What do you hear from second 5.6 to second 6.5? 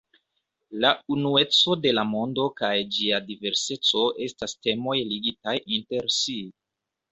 inter si.